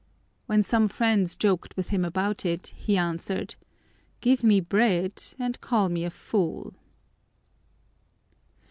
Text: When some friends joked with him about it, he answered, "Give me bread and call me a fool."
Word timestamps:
When 0.47 0.63
some 0.63 0.87
friends 0.87 1.35
joked 1.35 1.77
with 1.77 1.89
him 1.89 2.03
about 2.03 2.43
it, 2.43 2.73
he 2.75 2.97
answered, 2.97 3.53
"Give 4.19 4.43
me 4.43 4.59
bread 4.59 5.23
and 5.37 5.61
call 5.61 5.89
me 5.89 6.03
a 6.05 6.09
fool." 6.09 6.73